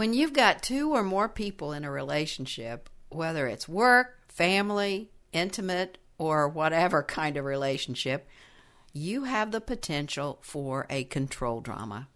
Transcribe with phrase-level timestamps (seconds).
[0.00, 5.98] When you've got two or more people in a relationship, whether it's work, family, intimate,
[6.16, 8.26] or whatever kind of relationship,
[8.94, 12.08] you have the potential for a control drama.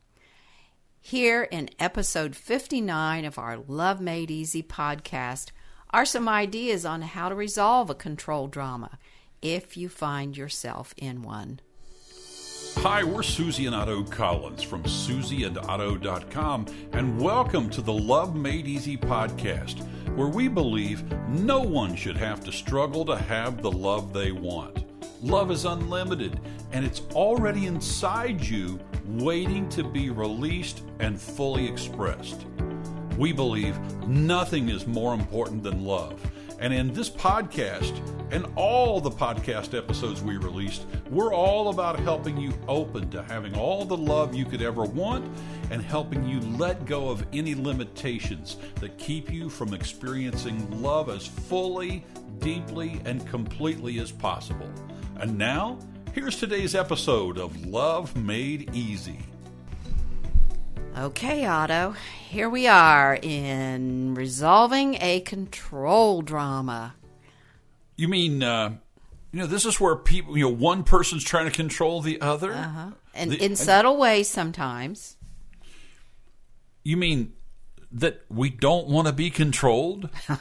[0.98, 5.50] Here in episode 59 of our Love Made Easy podcast
[5.90, 8.98] are some ideas on how to resolve a control drama
[9.42, 11.60] if you find yourself in one.
[12.78, 18.96] Hi, we're Susie and Otto Collins from susieandotto.com, and welcome to the Love Made Easy
[18.96, 19.82] podcast,
[20.14, 24.84] where we believe no one should have to struggle to have the love they want.
[25.22, 26.38] Love is unlimited,
[26.72, 32.44] and it's already inside you, waiting to be released and fully expressed.
[33.16, 36.20] We believe nothing is more important than love.
[36.58, 38.00] And in this podcast
[38.30, 43.54] and all the podcast episodes we released, we're all about helping you open to having
[43.56, 45.24] all the love you could ever want
[45.70, 51.26] and helping you let go of any limitations that keep you from experiencing love as
[51.26, 52.04] fully,
[52.38, 54.70] deeply, and completely as possible.
[55.16, 55.78] And now,
[56.12, 59.18] here's today's episode of Love Made Easy.
[60.96, 61.96] Okay, Otto,
[62.28, 66.94] here we are in resolving a control drama.
[67.96, 68.76] You mean, uh,
[69.32, 72.52] you know, this is where people, you know, one person's trying to control the other?
[72.52, 72.90] Uh-huh.
[73.12, 75.16] And The- in subtle ways sometimes.
[76.84, 77.32] You mean
[77.90, 80.10] that we don't want to be controlled?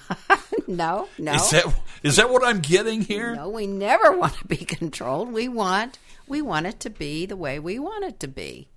[0.65, 1.33] No, no.
[1.33, 1.65] Is that
[2.03, 3.35] is that what I'm getting here?
[3.35, 5.33] No, we never want to be controlled.
[5.33, 8.69] We want we want it to be the way we want it to be.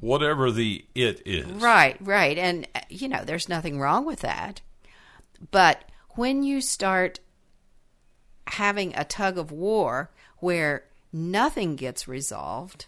[0.00, 1.46] Whatever the it is.
[1.46, 2.38] Right, right.
[2.38, 4.62] And, you know, there's nothing wrong with that.
[5.50, 7.20] But when you start
[8.46, 12.86] having a tug of war where nothing gets resolved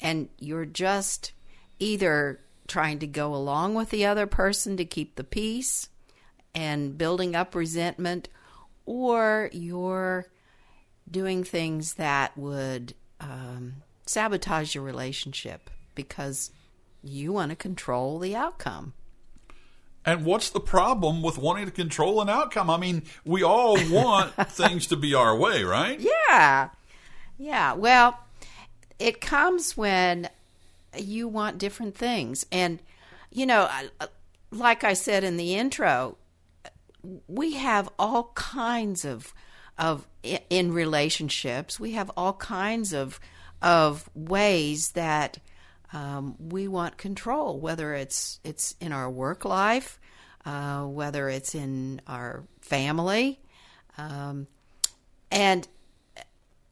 [0.00, 1.32] and you're just
[1.78, 5.88] either trying to go along with the other person to keep the peace
[6.54, 8.28] and building up resentment,
[8.86, 10.26] or you're
[11.10, 13.74] doing things that would um,
[14.06, 16.50] sabotage your relationship because
[17.02, 18.94] you want to control the outcome.
[20.06, 22.70] And what's the problem with wanting to control an outcome?
[22.70, 26.00] I mean, we all want things to be our way, right?
[26.00, 26.70] Yeah.
[27.36, 27.74] Yeah.
[27.74, 28.18] Well,
[28.98, 30.30] it comes when
[30.96, 32.46] you want different things.
[32.50, 32.80] And,
[33.30, 33.68] you know,
[34.50, 36.16] like I said in the intro,
[37.26, 39.34] we have all kinds of
[39.78, 40.08] of
[40.50, 43.20] in relationships we have all kinds of
[43.62, 45.38] of ways that
[45.92, 49.98] um, we want control whether it's it's in our work life
[50.44, 53.38] uh, whether it's in our family.
[53.98, 54.46] Um,
[55.30, 55.68] and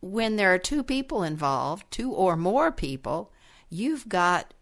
[0.01, 3.33] when there are two people involved two or more people
[3.69, 4.55] you've got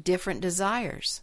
[0.00, 1.22] different desires.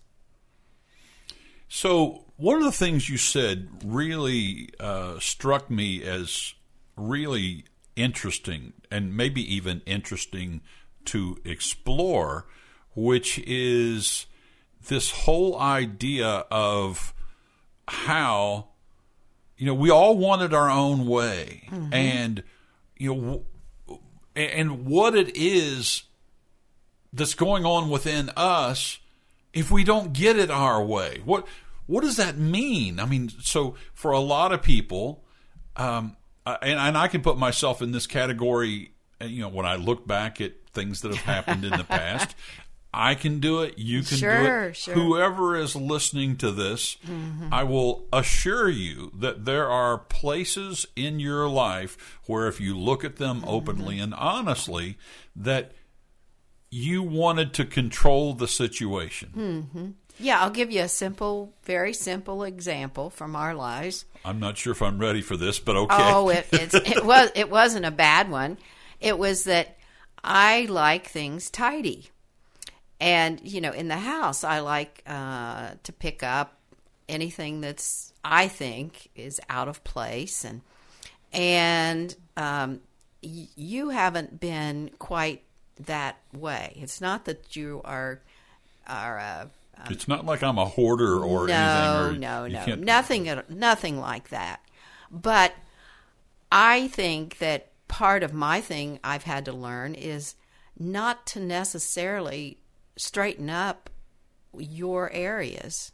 [1.68, 6.54] So, one of the things you said really uh, struck me as
[6.96, 7.66] really
[7.96, 10.62] interesting and maybe even interesting
[11.06, 12.46] to explore,
[12.96, 14.26] which is
[14.88, 17.14] this whole idea of
[17.88, 18.68] how,
[19.58, 21.68] you know, we all wanted our own way.
[21.92, 22.44] And,
[22.98, 24.00] you know, w-
[24.36, 26.04] and what it is
[27.14, 29.00] that's going on within us
[29.54, 31.22] if we don't get it our way.
[31.24, 31.48] What
[31.88, 33.00] what does that mean?
[33.00, 35.24] I mean, so for a lot of people,
[35.76, 38.92] um, uh, and, and I can put myself in this category.
[39.22, 42.36] uh, You know, when I look back at things that have happened in the past,
[42.96, 43.78] I can do it.
[43.78, 44.76] You can do it.
[44.76, 44.96] sure.
[44.96, 46.98] Whoever is listening to this,
[47.52, 53.04] I will assure you that there are places in your life where, if you look
[53.04, 54.98] at them openly and honestly,
[55.36, 55.74] that
[56.72, 59.32] you wanted to control the situation.
[59.36, 59.90] Mm-hmm.
[60.20, 64.06] Yeah, I'll give you a simple, very simple example from our lives.
[64.24, 65.96] I'm not sure if I'm ready for this, but okay.
[66.00, 68.58] Oh, it, it's, it was it wasn't a bad one.
[69.02, 69.78] It was that
[70.24, 72.10] I like things tidy,
[73.00, 76.58] and you know, in the house, I like uh, to pick up
[77.10, 80.62] anything that's I think is out of place, and
[81.34, 82.82] and um,
[83.22, 85.44] y- you haven't been quite
[85.82, 86.74] that way.
[86.78, 88.22] It's not that you are
[88.88, 89.20] are.
[89.20, 89.46] Uh,
[89.90, 92.16] it's not like I'm a hoarder or no, anything.
[92.16, 94.62] Or no, you no, nothing, nothing like that.
[95.12, 95.54] But
[96.50, 100.36] I think that part of my thing I've had to learn is
[100.80, 102.58] not to necessarily
[102.98, 103.90] straighten up
[104.58, 105.92] your areas.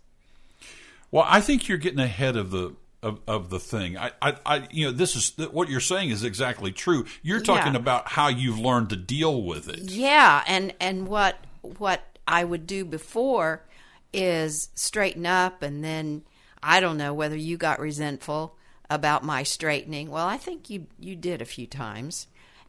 [1.12, 3.98] Well, I think you're getting ahead of the of, of the thing.
[3.98, 7.06] I, I, I, you know, this is what you're saying is exactly true.
[7.24, 7.80] You're talking Yeah.
[7.80, 9.80] about how you've learned to deal with it.
[9.80, 13.65] Yeah, and and what what I would do before
[14.13, 16.24] is straighten up and then
[16.62, 18.56] I don't know whether you got resentful
[18.89, 20.12] about my straightening.
[20.12, 22.27] Well, I think you you did a few times.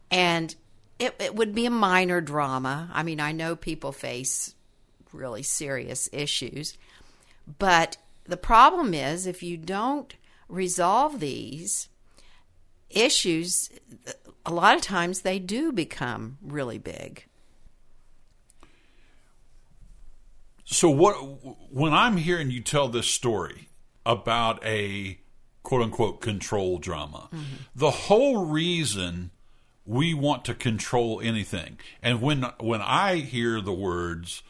[0.09, 0.55] And
[0.99, 2.89] it, it would be a minor drama.
[2.93, 4.55] I mean, I know people face
[5.11, 6.77] really serious issues,
[7.59, 10.15] but the problem is if you don't
[10.47, 11.89] resolve these
[12.89, 13.69] issues,
[14.45, 17.25] a lot of times they do become really big.
[20.65, 21.15] So what
[21.71, 23.69] when I'm hearing you tell this story
[24.05, 25.19] about a
[25.61, 27.43] quote unquote control drama, mm-hmm.
[27.75, 29.31] the whole reason
[29.85, 31.77] we want to control anything.
[32.01, 34.43] And when when I hear the words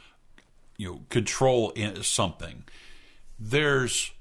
[0.78, 2.64] you know control something,
[3.40, 4.12] there's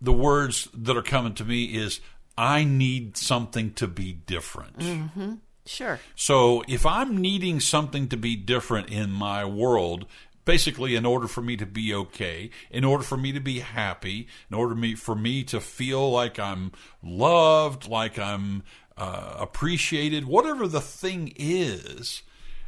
[0.00, 2.00] the words that are coming to me is
[2.36, 4.78] I need something to be different.
[4.78, 5.34] Mm-hmm.
[5.64, 6.00] Sure.
[6.16, 10.06] So if I'm needing something to be different in my world,
[10.44, 14.26] basically in order for me to be okay, in order for me to be happy,
[14.50, 16.72] in order me, for me to feel like I'm
[17.02, 18.62] loved, like I'm
[18.96, 22.22] uh, appreciated, whatever the thing is,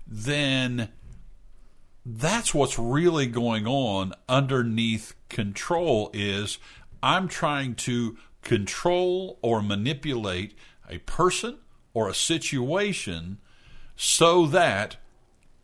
[0.07, 0.89] then
[2.07, 6.59] that's what's really going on underneath control is
[7.03, 10.57] I'm trying to control or manipulate
[10.89, 11.59] a person
[11.95, 13.39] or a situation
[13.97, 14.97] so that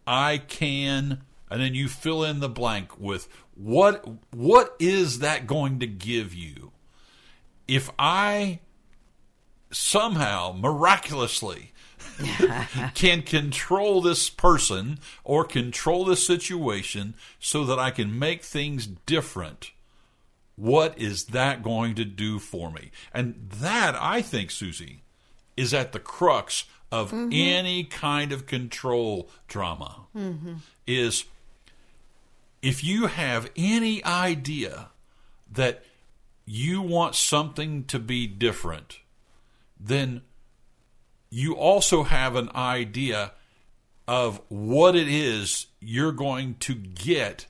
[0.07, 5.81] I can and then you fill in the blank with what what is that going
[5.81, 6.73] to give you
[7.67, 8.61] if I
[9.71, 11.73] somehow miraculously
[12.95, 19.73] can control this person or control this situation so that I can make things different.
[20.57, 22.91] What is that going to do for me?
[23.15, 25.03] And that, I think, Susie,
[25.57, 27.31] is at the crux of mm-hmm.
[27.33, 30.07] any kind of control drama.
[30.15, 30.55] Mm-hmm.
[30.87, 31.25] Is
[32.63, 34.89] if you have any idea
[35.51, 35.85] that
[36.45, 38.99] you want something to be different,
[39.79, 40.23] then
[41.31, 43.33] you also have an idea
[44.07, 47.47] of what it is you're going to get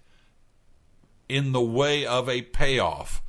[1.28, 3.22] in the way of a payoff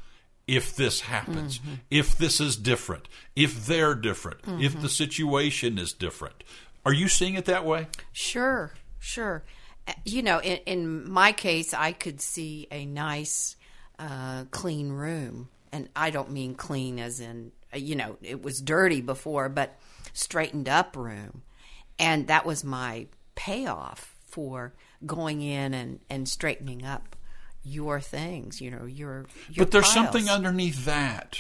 [0.47, 1.75] if this happens, mm-hmm.
[1.89, 4.61] if this is different, if they're different, mm-hmm.
[4.61, 6.43] if the situation is different.
[6.85, 7.87] Are you seeing it that way?
[8.11, 9.43] Sure, sure.
[10.05, 13.55] You know, in, in my case, I could see a nice,
[13.99, 15.49] uh, clean room.
[15.71, 19.77] And I don't mean clean as in uh, you know, it was dirty before, but
[20.13, 21.41] straightened up room.
[21.99, 24.73] And that was my payoff for
[25.05, 27.15] going in and, and straightening up
[27.63, 29.93] your things, you know, your, your But there's piles.
[29.93, 31.37] something underneath that.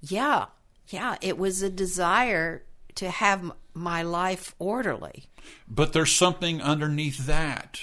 [0.00, 0.46] Yeah.
[0.88, 2.64] Yeah, it was a desire
[2.98, 5.26] to have my life orderly.
[5.68, 7.80] But there's something underneath that,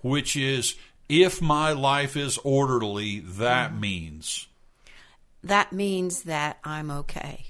[0.00, 0.74] which is
[1.08, 3.80] if my life is orderly, that mm.
[3.80, 4.48] means
[5.44, 7.46] that means that I'm okay.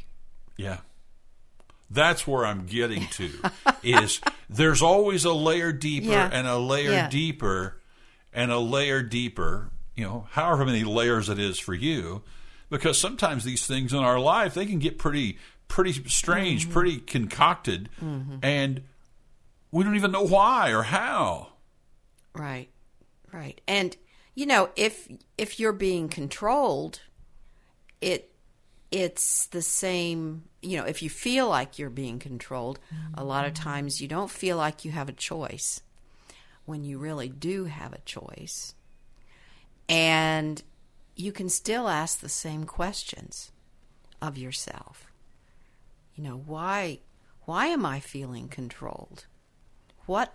[0.58, 0.78] Yeah.
[1.88, 3.31] That's where I'm getting to
[3.82, 4.20] is
[4.50, 6.29] there's always a layer deeper yeah.
[6.31, 7.08] and a layer yeah.
[7.08, 7.81] deeper
[8.34, 12.22] and a layer deeper, you know, however many layers it is for you
[12.69, 15.38] because sometimes these things in our life they can get pretty
[15.69, 16.73] pretty strange, mm-hmm.
[16.73, 18.37] pretty concocted mm-hmm.
[18.43, 18.83] and
[19.71, 21.49] we don't even know why or how.
[22.35, 22.69] Right.
[23.33, 23.61] Right.
[23.67, 23.97] And
[24.35, 27.01] you know, if if you're being controlled,
[28.01, 28.32] it
[28.91, 33.20] it's the same you know if you feel like you're being controlled mm-hmm.
[33.20, 35.82] a lot of times you don't feel like you have a choice
[36.67, 38.75] when you really do have a choice
[39.89, 40.63] and
[41.17, 43.51] you can still ask the same questions
[44.23, 45.06] of yourself
[46.17, 46.99] you know why
[47.44, 49.27] why am i feeling controlled
[50.06, 50.32] what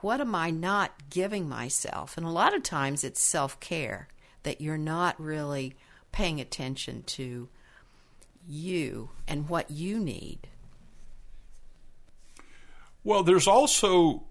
[0.00, 4.08] what am i not giving myself and a lot of times it's self-care
[4.42, 5.74] that you're not really
[6.12, 7.48] paying attention to
[8.48, 10.48] you and what you need.
[13.04, 14.24] Well, there's also,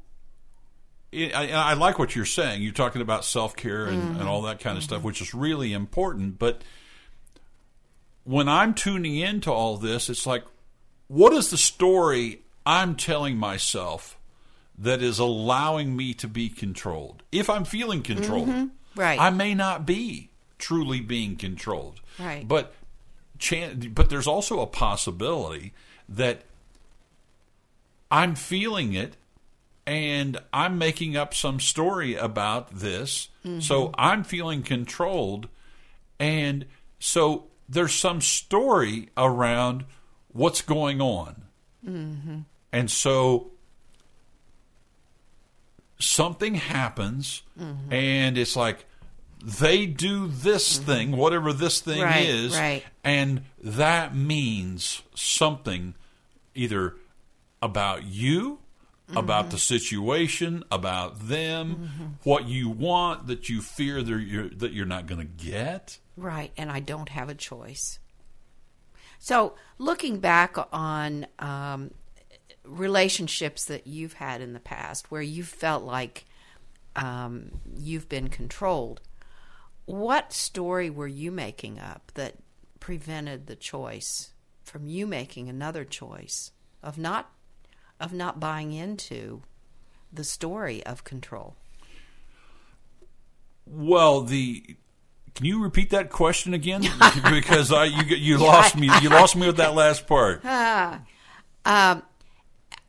[1.13, 2.61] I, I like what you're saying.
[2.61, 4.19] You're talking about self care and, mm-hmm.
[4.19, 4.89] and, all that kind of mm-hmm.
[4.89, 6.37] stuff, which is really important.
[6.37, 6.61] But
[8.23, 10.43] when I'm tuning into all this, it's like,
[11.07, 14.17] what is the story I'm telling myself
[14.77, 17.23] that is allowing me to be controlled?
[17.31, 18.99] If I'm feeling controlled, mm-hmm.
[18.99, 19.19] right.
[19.19, 22.01] I may not be truly being controlled.
[22.19, 22.47] Right.
[22.47, 22.73] But
[23.39, 25.73] chan- but there's also a possibility
[26.09, 26.43] that
[28.09, 29.15] I'm feeling it
[29.85, 33.29] and I'm making up some story about this.
[33.45, 33.59] Mm-hmm.
[33.61, 35.47] So I'm feeling controlled
[36.19, 36.65] and
[36.99, 39.85] so there's some story around
[40.37, 41.43] what's going on.
[41.85, 42.39] Mm-hmm.
[42.71, 43.51] And so
[45.99, 47.91] something happens mm-hmm.
[47.91, 48.85] and it's like
[49.43, 50.85] they do this mm-hmm.
[50.85, 52.83] thing, whatever this thing Right, is, right.
[53.03, 55.95] and that means something
[56.53, 56.95] either
[57.61, 58.59] about you,
[59.15, 59.51] about mm-hmm.
[59.51, 65.05] the situation, about them, what you want that you fear that you're, that you're not
[65.05, 65.99] going to get.
[66.15, 67.99] Right, and I don't have a choice.
[69.27, 71.91] So, looking back on um,
[72.63, 76.23] relationships that you've had in the past where you felt like
[76.95, 79.01] um, you've been controlled,
[79.83, 82.35] what story were you making up that
[82.79, 84.31] prevented the choice
[84.63, 87.29] from you making another choice of not
[87.99, 89.41] of not buying into
[90.09, 91.57] the story of control?
[93.65, 94.77] Well, the
[95.37, 96.81] can you repeat that question again?
[97.29, 100.43] because I you you lost me you lost me with that last part.
[101.65, 102.03] Um,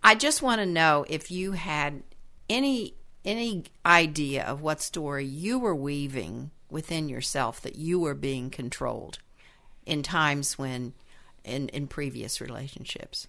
[0.04, 2.04] I just want to know if you had
[2.48, 8.50] any any idea of what story you were weaving within yourself that you were being
[8.50, 9.18] controlled
[9.84, 10.92] in times when
[11.44, 13.26] in in previous relationships.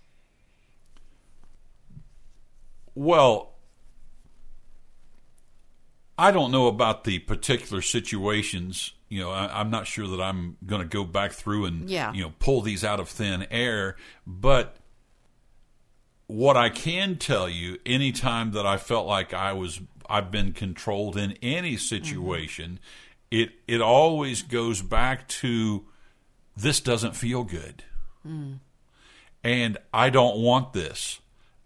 [2.94, 3.56] Well,
[6.20, 8.92] I don't know about the particular situations.
[9.08, 12.12] You know, I, I'm not sure that I'm going to go back through and Yeah.
[12.14, 13.96] you know pull these out of thin air.
[14.28, 14.76] But
[16.28, 21.16] what I can tell you, anytime that I felt like I was, I've been controlled
[21.16, 22.80] in any situation,
[23.32, 23.42] mm-hmm.
[23.42, 25.86] it it always goes back to
[26.58, 27.86] this doesn't feel good,
[28.28, 28.60] mm.
[29.42, 31.22] and I don't want this,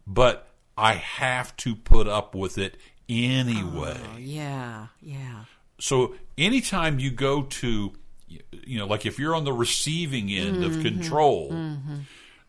[0.06, 2.78] but I have to put up with it
[3.10, 4.00] anyway.
[4.14, 5.46] Oh, yeah, yeah.
[5.80, 7.94] So anytime you go to,
[8.28, 10.82] you know, like if you're on the receiving end of mm-hmm.
[10.82, 11.98] control, mm-hmm.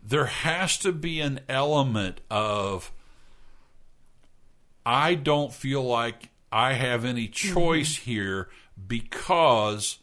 [0.03, 2.93] there has to be an element of,
[4.87, 7.55] I don't feel like I have any mm-hmm.
[7.55, 8.49] choice here
[8.87, 9.99] because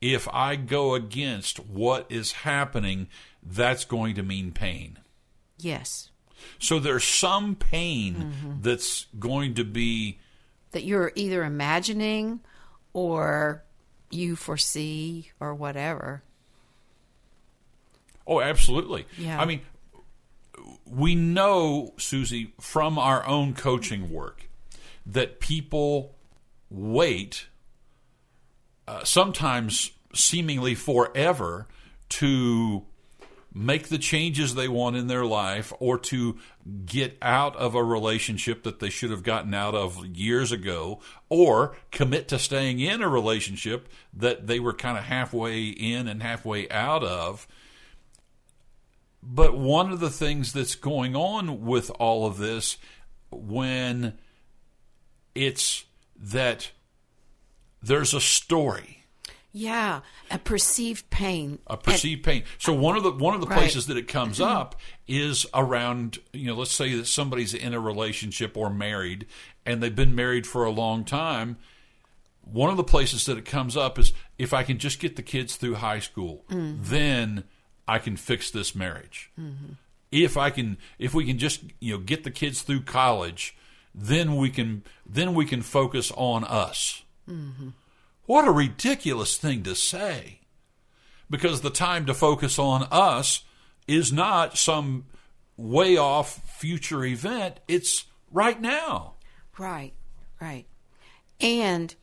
[0.00, 3.08] if I go against what is happening,
[3.42, 4.98] that's going to mean pain.
[5.58, 6.10] Yes.
[6.58, 10.18] So there's some pain that's going to be
[10.72, 12.40] That you're either imagining
[12.92, 13.62] or
[14.10, 16.22] you foresee or whatever.
[18.26, 19.06] Oh, absolutely.
[19.18, 19.40] Yeah.
[19.40, 19.62] I mean,
[20.86, 24.48] we know, Susie, from our own coaching work
[25.04, 26.14] that people
[26.70, 27.46] wait,
[28.86, 31.66] uh, sometimes seemingly forever,
[32.10, 32.84] to
[33.54, 36.38] make the changes they want in their life or to
[36.86, 41.76] get out of a relationship that they should have gotten out of years ago or
[41.90, 46.68] commit to staying in a relationship that they were kind of halfway in and halfway
[46.70, 47.46] out of.
[49.22, 52.78] But one of the things that's going on with all of this
[53.30, 54.18] when
[55.34, 55.84] it's
[56.16, 56.70] that
[57.82, 59.01] there's a story
[59.52, 61.58] Yeah, a perceived pain.
[61.66, 62.44] a perceived pain.
[62.58, 63.58] So one of the one of the Right.
[63.58, 64.50] places that it comes mm-hmm.
[64.50, 69.26] up is around you know let's say that somebody's in a relationship or married
[69.66, 71.58] and they've been married for a long time.
[72.40, 75.22] One of the places that it comes up is if I can just get the
[75.22, 76.82] kids through high school, mm-hmm.
[76.82, 77.44] then
[77.86, 79.30] I can fix this marriage.
[79.38, 79.74] Mm-hmm.
[80.10, 83.54] If I can if we can just you know get the kids through college,
[83.94, 87.02] then we can then we can focus on us.
[88.26, 90.40] What a ridiculous thing to say
[91.28, 93.42] because the time to focus on us
[93.88, 95.06] is not some
[95.56, 97.60] way off future event.
[97.66, 99.14] It's right now.
[99.58, 99.92] Right,
[100.40, 100.66] right.
[101.40, 101.94] And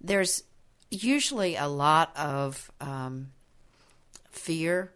[0.00, 0.44] there's
[0.90, 3.32] usually a lot of um,
[4.30, 4.92] fear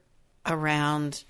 [0.46, 1.25] around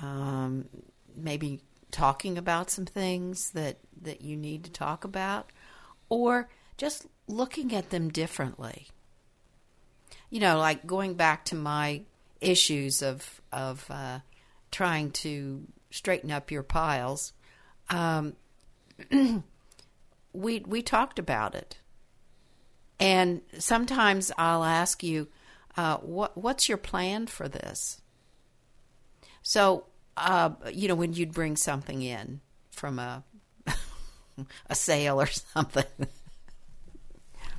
[0.00, 0.66] um,
[1.14, 1.60] maybe
[1.90, 5.50] talking about some things that, that you need to talk about
[6.08, 8.88] or just looking at them differently.
[10.30, 12.02] You know, like going back to my
[12.40, 14.20] issues of, of uh,
[14.70, 17.32] trying to straighten up your piles.
[17.88, 18.34] Um,
[20.32, 21.78] we we talked about it,
[22.98, 25.28] and sometimes I'll ask you,
[25.76, 28.00] uh, "What what's your plan for this?"
[29.42, 32.40] So, uh, you know, when you'd bring something in
[32.70, 33.24] from a
[34.66, 35.84] a sale or something,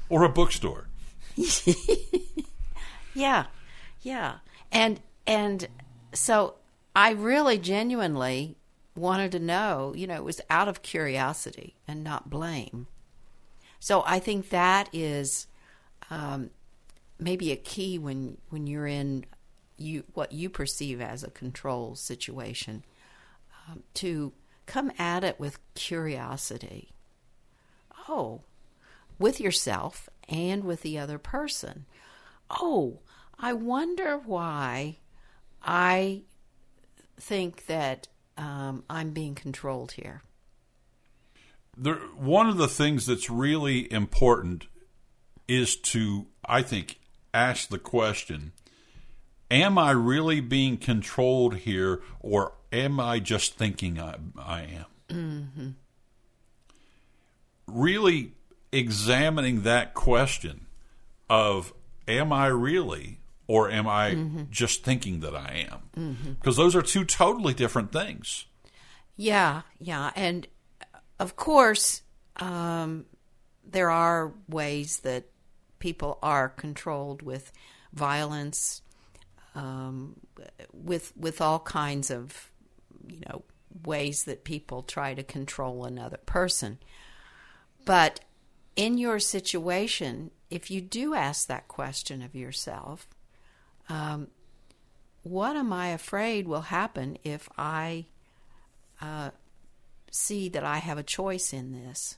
[0.09, 0.87] Or a bookstore.
[3.17, 3.45] yeah,
[4.01, 4.35] yeah,
[4.71, 5.67] and and
[6.13, 6.55] so
[6.95, 8.57] I really genuinely
[8.95, 9.93] wanted to know.
[9.95, 12.87] You know, it was out of curiosity and not blame.
[13.79, 15.47] So I think that is
[16.09, 16.51] um,
[17.19, 19.25] maybe a key when when you're in
[19.77, 22.83] you what you perceive as a control situation
[23.67, 24.33] um, to
[24.65, 26.91] come at it with curiosity.
[28.09, 28.41] oh,
[29.19, 31.85] with yourself and with the other person.
[32.49, 32.99] Oh,
[33.39, 34.97] I wonder why
[35.61, 36.23] I
[37.19, 40.21] think that um, I'm being controlled here.
[41.75, 44.67] There, one of the things that's really important
[45.47, 46.99] is to, I think,
[47.33, 48.53] ask the question
[49.49, 54.85] Am I really being controlled here, or am I just thinking I, I am?
[55.09, 55.69] Mm-hmm.
[57.67, 58.33] Really
[58.71, 60.65] examining that question
[61.29, 61.73] of
[62.07, 64.43] Am I really, or am I mm-hmm.
[64.51, 65.79] just thinking that I am?
[65.91, 66.61] Because mm-hmm.
[66.61, 68.45] those are two totally different things.
[69.15, 70.11] Yeah, yeah.
[70.15, 70.47] And
[71.19, 72.03] of course,
[72.37, 73.05] um,
[73.65, 75.25] there are ways that
[75.79, 77.51] people are controlled with
[77.93, 78.81] violence,
[79.55, 80.15] um,
[80.71, 82.51] with with all kinds of
[83.07, 83.43] you know
[83.85, 86.77] ways that people try to control another person.
[87.85, 88.19] But
[88.75, 93.07] in your situation, if you do ask that question of yourself,
[93.89, 94.27] um,
[95.23, 98.05] what am I afraid will happen if I
[99.01, 99.31] uh,
[100.11, 102.17] see that I have a choice in this?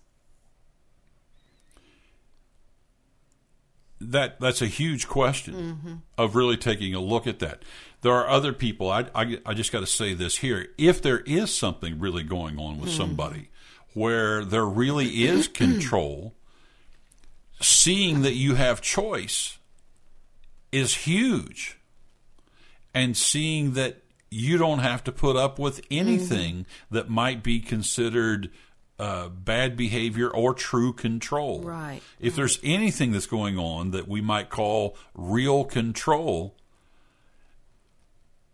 [4.01, 5.93] that that's a huge question mm-hmm.
[6.17, 7.63] of really taking a look at that.
[8.01, 8.89] There are other people.
[8.89, 12.57] I I, I just got to say this here: if there is something really going
[12.59, 12.97] on with mm-hmm.
[12.97, 13.49] somebody
[13.93, 16.33] where there really is control,
[17.59, 19.58] seeing that you have choice
[20.71, 21.77] is huge,
[22.93, 26.95] and seeing that you don't have to put up with anything mm-hmm.
[26.95, 28.51] that might be considered
[28.99, 31.61] uh, bad behavior or true control.
[31.61, 32.01] Right.
[32.19, 32.35] If right.
[32.35, 36.55] there's anything that's going on that we might call real control,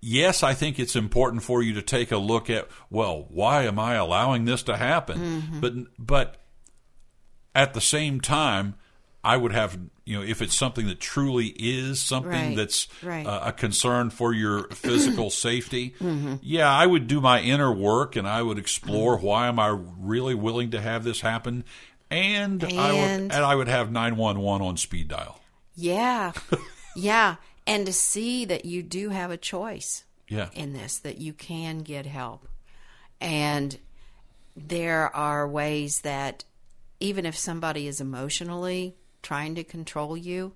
[0.02, 3.80] yes, I think it's important for you to take a look at, well, why am
[3.80, 5.20] I allowing this to happen?
[5.20, 5.60] Mm-hmm.
[5.60, 6.38] But but
[7.56, 8.76] at the same time,
[9.26, 13.26] I would have, you know, if it's something that truly is something right, that's right.
[13.26, 16.36] Uh, a concern for your physical safety, mm-hmm.
[16.44, 19.26] yeah, I would do my inner work and I would explore mm-hmm.
[19.26, 21.64] why am I really willing to have this happen,
[22.12, 25.42] and, and I would and I would have nine one one on speed dial.
[25.74, 26.34] Yeah,
[26.96, 30.04] yeah, and to see that you do have a choice.
[30.28, 30.50] Yeah.
[30.56, 32.48] in this that you can get help,
[33.22, 33.78] and
[34.56, 36.44] there are ways that
[37.00, 38.96] even if somebody is emotionally
[39.26, 40.54] trying to control you,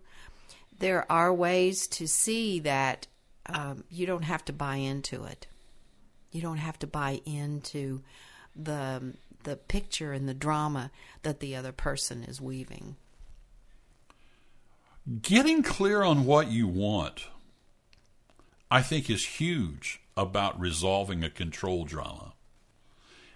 [0.78, 3.08] there are ways to see that
[3.48, 5.48] um, you don't have to buy into it.
[6.32, 8.02] You don't have to buy into
[8.56, 10.92] the the picture and the drama
[11.24, 12.98] that the other person is weaving.
[15.22, 17.28] Getting clear on what you want,
[18.70, 22.34] I think, is huge about resolving a control drama.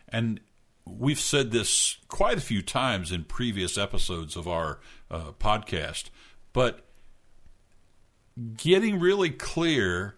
[0.09, 0.41] And
[0.85, 4.79] we've said this quite a few times in previous episodes of our
[5.13, 6.09] uh, podcast,
[6.51, 6.81] but
[8.57, 10.15] getting really clear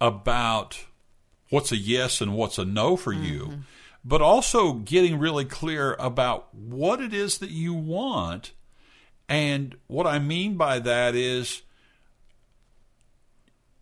[0.00, 0.86] about
[1.50, 3.24] what's a yes and what's a no for mm-hmm.
[3.24, 3.58] you,
[4.04, 8.52] but also getting really clear about what it is that you want.
[9.28, 11.62] And what I mean by that is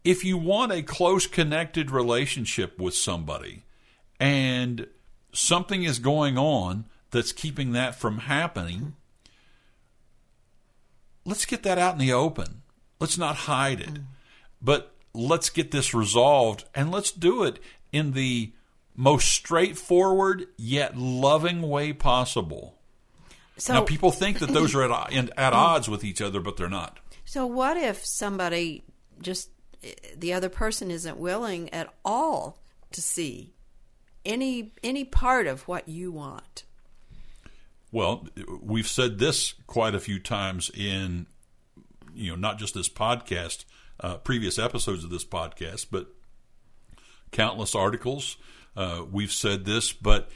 [0.05, 3.65] if you want a close connected relationship with somebody
[4.19, 4.87] and
[5.33, 8.95] something is going on that's keeping that from happening,
[11.31, 12.63] let's get that out in the open.
[12.99, 13.95] Let's not hide it.
[13.95, 14.05] Mm.
[14.61, 17.59] But let's get this resolved and let's do it
[17.93, 18.53] in the
[18.95, 22.77] most straightforward yet loving way possible.
[23.57, 26.69] So, now, people think that those are at, at odds with each other, but they're
[26.69, 26.99] not.
[27.25, 28.85] So, what if somebody
[29.21, 29.51] just,
[30.17, 32.59] the other person isn't willing at all
[32.93, 33.55] to see
[34.25, 36.65] any any part of what you want.
[37.93, 38.27] Well,
[38.61, 41.27] we've said this quite a few times in
[42.15, 43.65] you know not just this podcast,
[44.01, 46.09] uh, previous episodes of this podcast, but
[47.33, 48.37] countless articles.
[48.77, 50.31] Uh, we've said this, but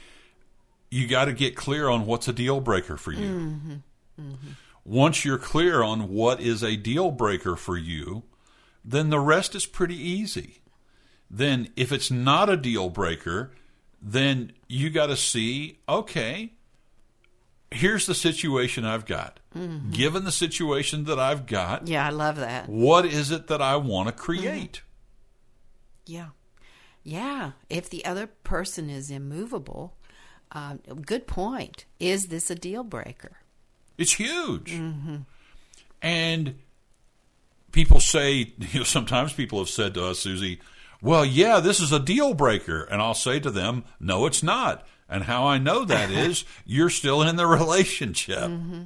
[0.91, 3.27] you got to get clear on what's a deal breaker for you.
[3.27, 3.73] Mm-hmm.
[4.21, 4.47] Mm-hmm.
[4.83, 8.23] Once you're clear on what is a deal breaker for you,
[8.83, 10.61] then the rest is pretty easy.
[11.29, 13.51] Then, if it's not a deal breaker,
[13.99, 16.53] then you got to see okay,
[17.71, 19.39] here's the situation I've got.
[19.55, 19.91] Mm-hmm.
[19.91, 22.69] Given the situation that I've got, yeah, I love that.
[22.69, 24.81] What is it that I want to create?
[26.07, 26.13] Mm-hmm.
[26.13, 26.29] Yeah,
[27.03, 27.51] yeah.
[27.69, 29.95] If the other person is immovable,
[30.51, 30.75] uh,
[31.05, 31.85] good point.
[31.99, 33.37] Is this a deal breaker?
[33.97, 35.17] It's huge, mm-hmm.
[36.01, 36.55] and
[37.71, 40.59] people say, you know, sometimes people have said to us, Susie,
[41.01, 42.83] well, yeah, this is a deal breaker.
[42.83, 44.87] And I'll say to them, no, it's not.
[45.07, 48.39] And how I know that is you're still in the relationship.
[48.39, 48.83] Mm-hmm.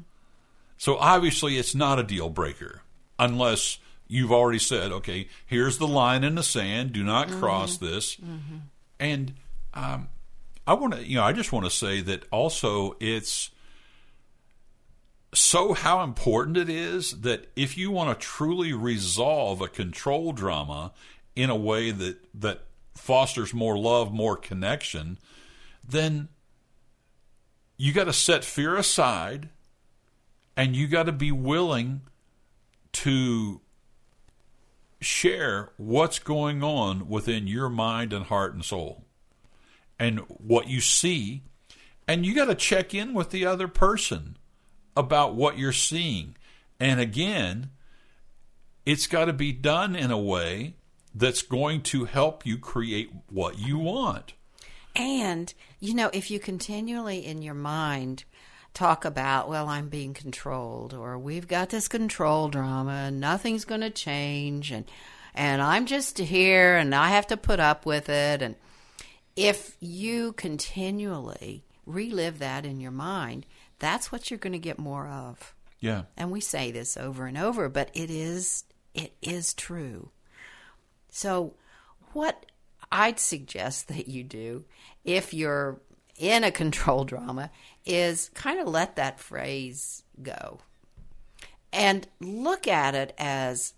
[0.77, 2.81] So obviously, it's not a deal breaker
[3.17, 6.93] unless you've already said, okay, here's the line in the sand.
[6.93, 7.39] Do not mm-hmm.
[7.39, 8.15] cross this.
[8.15, 8.57] Mm-hmm.
[8.99, 9.33] And
[9.73, 10.09] um,
[10.65, 13.51] I want to, you know, I just want to say that also it's
[15.33, 20.91] so how important it is that if you want to truly resolve a control drama
[21.35, 22.61] in a way that that
[22.95, 25.17] fosters more love, more connection,
[25.91, 26.29] then
[27.77, 29.49] you got to set fear aside
[30.55, 32.01] and you got to be willing
[32.91, 33.61] to
[35.01, 39.05] share what's going on within your mind and heart and soul
[39.97, 41.43] and what you see.
[42.07, 44.37] And you got to check in with the other person
[44.97, 46.35] about what you're seeing.
[46.79, 47.69] And again
[48.89, 50.73] it's got to be done in a way
[51.13, 54.33] that's going to help you create what you want
[54.99, 58.25] And, you know, if you continually in your mind
[58.73, 63.79] talk about, well, I'm being controlled, or we've got this control drama and nothing's going
[63.79, 64.83] to change, and,
[65.33, 68.41] and I'm just here and I have to put up with it.
[68.41, 68.55] And
[69.37, 73.45] if you continually relive that in your mind,
[73.79, 75.55] that's what you're going to get more of.
[75.79, 80.09] yeah And we say this over and over, but it is it is true.
[81.09, 81.53] So
[82.11, 82.45] what
[82.91, 84.65] I'd suggest that you do
[85.03, 85.81] if you're
[86.17, 87.51] in a control drama
[87.85, 90.59] is kind of let that phrase go.
[91.71, 93.73] And look at it as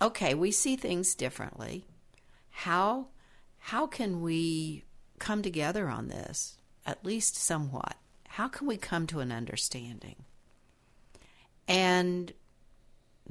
[0.00, 1.86] okay, we see things differently.
[2.50, 3.08] How
[3.58, 4.84] how can we
[5.18, 6.56] come together on this?
[6.86, 7.96] At least somewhat.
[8.28, 10.24] How can we come to an understanding?
[11.68, 12.32] and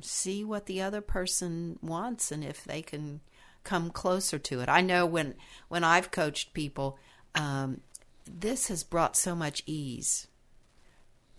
[0.01, 3.21] see what the other person wants and if they can
[3.65, 4.69] come closer to it.
[4.69, 5.35] I know when
[5.67, 6.97] when I've coached people,
[7.33, 7.81] um,
[8.25, 10.27] this has brought so much ease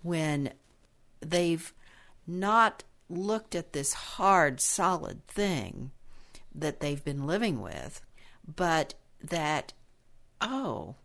[0.02, 0.52] when
[1.20, 1.72] they've
[2.26, 5.92] not looked at this hard, solid thing
[6.54, 8.02] that they've been living with,
[8.46, 9.72] but that
[10.40, 10.96] oh,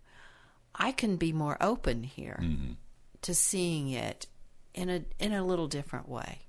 [0.76, 2.40] I can be more open here
[3.22, 4.28] to seeing it
[4.74, 6.40] in a in a little different way.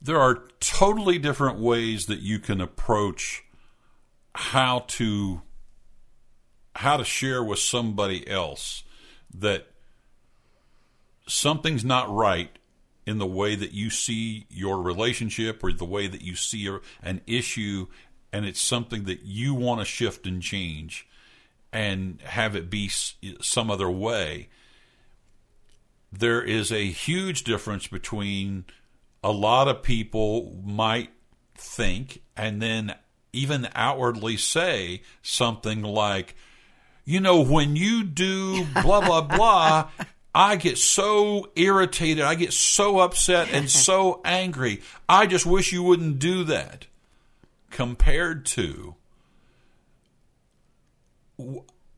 [0.00, 3.44] There are totally different ways that you can approach
[4.34, 5.42] how to
[6.76, 8.84] how to share with somebody else
[9.34, 9.66] that
[11.26, 12.56] something's not right
[13.04, 16.70] in the way that you see your relationship or the way that you see
[17.02, 17.86] an issue
[18.32, 21.06] and it's something that you want to shift and change
[21.72, 24.48] and have it be some other way.
[26.12, 28.64] There is a huge difference between
[29.22, 31.10] a lot of people might
[31.54, 32.94] think and then
[33.32, 36.34] even outwardly say something like,
[37.04, 39.90] you know, when you do blah, blah, blah,
[40.34, 42.24] I get so irritated.
[42.24, 44.82] I get so upset and so angry.
[45.08, 46.86] I just wish you wouldn't do that.
[47.70, 48.94] Compared to,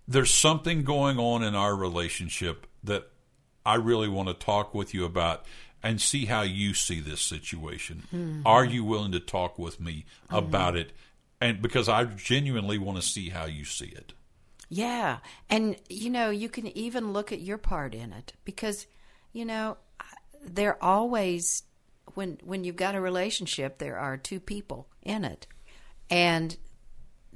[0.08, 3.08] there's something going on in our relationship that
[3.64, 5.44] I really want to talk with you about
[5.82, 8.42] and see how you see this situation.
[8.44, 10.92] Are you willing to talk with me about it?
[11.40, 14.12] And because I genuinely want to see how you see it.
[14.68, 15.18] Yeah.
[15.48, 18.86] And, you know, you can even look at your part in it because,
[19.32, 19.78] you know,
[20.44, 21.64] there always,
[22.14, 25.46] when, when you've got a relationship, there are two people in it.
[26.08, 26.56] And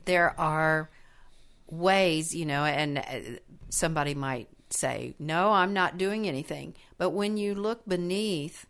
[0.04, 0.90] there are
[1.68, 6.74] ways, you know, and uh, somebody might say, no, I'm not doing anything.
[6.98, 8.66] But when you look beneath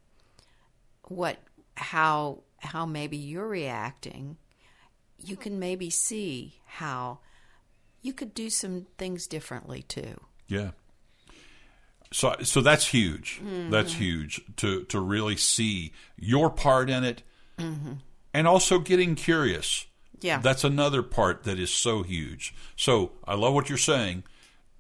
[1.09, 1.39] what,
[1.77, 4.37] how, how maybe you're reacting,
[5.19, 7.19] you can maybe see how
[8.03, 10.21] you could do some things differently too.
[10.47, 10.71] Yeah.
[12.13, 13.41] So so that's huge.
[13.71, 14.03] That's mm-hmm.
[14.03, 17.23] huge to to really see your part in it,
[17.59, 17.95] mm-hmm.
[18.33, 19.87] and also getting curious.
[20.21, 20.39] Yeah.
[20.39, 22.55] That's another part that is so huge.
[22.77, 24.23] So I love what you're saying.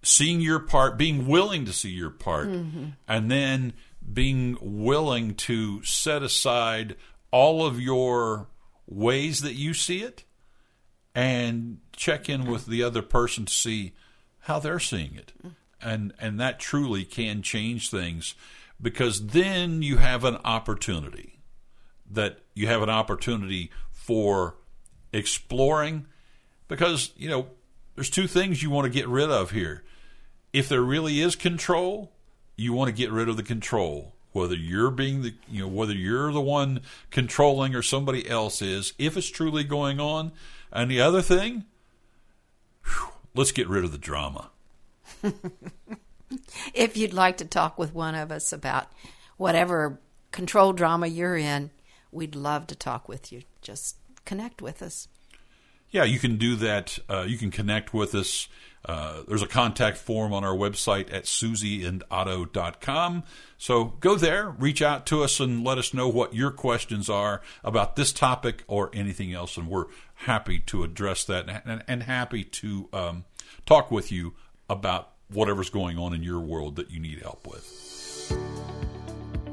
[0.04, 2.88] Seeing your part, being willing to see your part, mm-hmm.
[3.08, 3.72] and then
[4.12, 6.96] being willing to set aside
[7.30, 8.48] all of your
[8.86, 10.24] ways that you see it
[11.14, 13.92] and check in with the other person to see
[14.40, 15.32] how they're seeing it.
[15.44, 15.54] Mm.
[15.80, 18.34] And and that truly can change things
[18.80, 21.40] because then you have an opportunity
[22.10, 24.56] that you have an opportunity for
[25.12, 26.06] exploring
[26.68, 27.48] because you know
[27.94, 29.84] there's two things you want to get rid of here.
[30.54, 32.12] If there really is control,
[32.54, 34.12] you want to get rid of the control.
[34.32, 38.92] whether you're being the you know whether you're the one controlling or somebody else is,
[38.96, 40.30] if it's truly going on.
[40.72, 41.64] And the other thing,
[42.84, 44.50] whew, let's get rid of the drama.
[46.74, 48.92] if you'd like to talk with one of us about
[49.36, 51.70] whatever control drama you're in,
[52.12, 53.42] we'd love to talk with you.
[53.60, 55.08] Just connect with us.
[55.94, 56.98] Yeah, you can do that.
[57.08, 58.48] Uh, you can connect with us.
[58.84, 63.22] Uh, there's a contact form on our website at susieandotto.com.
[63.58, 67.42] So go there, reach out to us, and let us know what your questions are
[67.62, 69.56] about this topic or anything else.
[69.56, 73.24] And we're happy to address that and, and happy to um,
[73.64, 74.34] talk with you
[74.68, 77.64] about whatever's going on in your world that you need help with.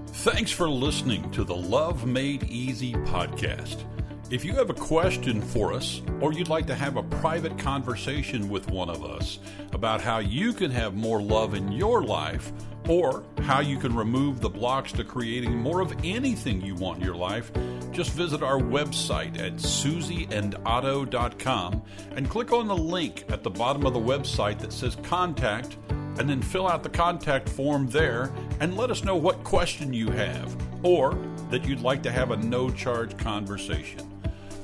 [0.07, 3.85] Thanks for listening to the Love Made Easy podcast.
[4.31, 8.47] If you have a question for us, or you'd like to have a private conversation
[8.47, 9.39] with one of us
[9.73, 12.53] about how you can have more love in your life,
[12.87, 17.03] or how you can remove the blocks to creating more of anything you want in
[17.03, 17.51] your life,
[17.91, 21.81] just visit our website at susieandotto.com
[22.15, 26.29] and click on the link at the bottom of the website that says contact, and
[26.29, 30.55] then fill out the contact form there and let us know what question you have
[30.83, 34.10] or that you'd like to have a no charge conversation.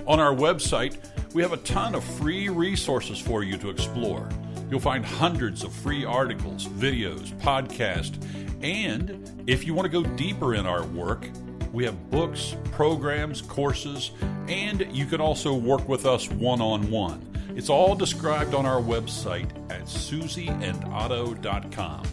[0.08, 0.96] On our website,
[1.34, 4.30] we have a ton of free resources for you to explore.
[4.70, 8.16] You'll find hundreds of free articles, videos, podcasts,
[8.64, 11.28] and if you want to go deeper in our work,
[11.74, 14.12] we have books, programs, courses,
[14.48, 17.22] and you can also work with us one on one.
[17.56, 22.04] It's all described on our website at susieandotto.com.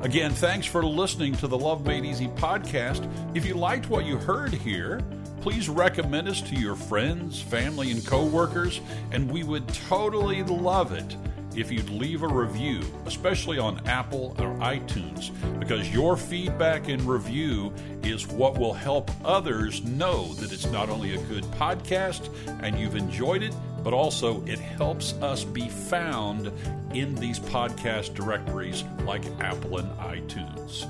[0.00, 3.06] Again, thanks for listening to the Love Made Easy podcast.
[3.36, 5.02] If you liked what you heard here,
[5.48, 8.82] please recommend us to your friends, family, and coworkers,
[9.12, 11.16] and we would totally love it
[11.56, 17.72] if you'd leave a review, especially on Apple or iTunes, because your feedback and review
[18.02, 22.28] is what will help others know that it's not only a good podcast
[22.62, 26.52] and you've enjoyed it, but also it helps us be found
[26.92, 30.86] in these podcast directories like Apple and iTunes.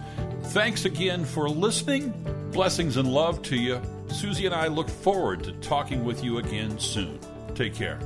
[0.47, 2.13] Thanks again for listening.
[2.53, 3.81] Blessings and love to you.
[4.09, 7.19] Susie and I look forward to talking with you again soon.
[7.55, 7.99] Take care.